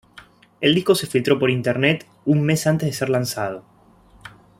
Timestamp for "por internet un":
1.37-2.41